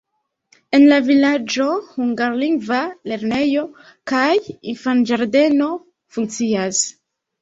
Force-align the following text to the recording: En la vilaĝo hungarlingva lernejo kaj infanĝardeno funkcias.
En 0.75 0.83
la 0.91 0.95
vilaĝo 1.09 1.67
hungarlingva 1.89 2.79
lernejo 3.11 3.67
kaj 4.13 4.33
infanĝardeno 4.73 5.69
funkcias. 6.17 6.83